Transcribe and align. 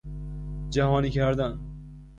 جهانی 0.69 1.09
کردن 1.09 1.59